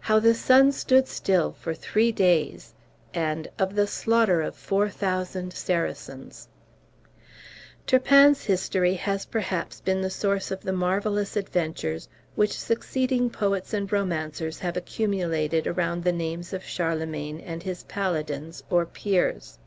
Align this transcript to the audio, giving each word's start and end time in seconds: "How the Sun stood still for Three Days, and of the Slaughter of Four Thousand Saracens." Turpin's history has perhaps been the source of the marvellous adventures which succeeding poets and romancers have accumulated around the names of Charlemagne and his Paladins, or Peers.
"How 0.00 0.18
the 0.18 0.32
Sun 0.32 0.72
stood 0.72 1.06
still 1.06 1.52
for 1.52 1.74
Three 1.74 2.10
Days, 2.10 2.72
and 3.12 3.48
of 3.58 3.74
the 3.74 3.86
Slaughter 3.86 4.40
of 4.40 4.56
Four 4.56 4.88
Thousand 4.88 5.52
Saracens." 5.52 6.48
Turpin's 7.86 8.44
history 8.44 8.94
has 8.94 9.26
perhaps 9.26 9.82
been 9.82 10.00
the 10.00 10.08
source 10.08 10.50
of 10.50 10.62
the 10.62 10.72
marvellous 10.72 11.36
adventures 11.36 12.08
which 12.34 12.58
succeeding 12.58 13.28
poets 13.28 13.74
and 13.74 13.92
romancers 13.92 14.60
have 14.60 14.74
accumulated 14.78 15.66
around 15.66 16.04
the 16.04 16.12
names 16.12 16.54
of 16.54 16.64
Charlemagne 16.64 17.38
and 17.40 17.62
his 17.62 17.82
Paladins, 17.82 18.62
or 18.70 18.86
Peers. 18.86 19.58